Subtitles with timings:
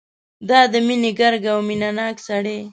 [0.49, 2.59] دا د مینې ګرګه او مینه ناک سړی.